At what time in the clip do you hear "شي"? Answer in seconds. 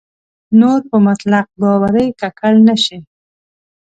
2.83-2.99